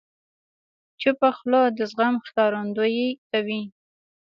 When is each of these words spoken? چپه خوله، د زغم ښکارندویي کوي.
چپه 1.01 1.29
خوله، 1.35 1.61
د 1.77 1.79
زغم 1.91 2.15
ښکارندویي 2.27 3.07
کوي. 3.29 3.61